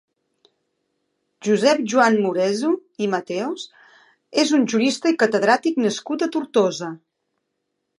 Josep 1.47 1.83
Joan 1.93 2.17
Moreso 2.23 2.73
i 3.07 3.11
Mateos 3.17 3.69
és 4.47 4.57
un 4.61 4.69
jurista 4.75 5.17
i 5.17 5.21
catedràtic 5.25 5.83
nascut 5.89 6.29
a 6.31 6.35
Tortosa. 6.39 6.95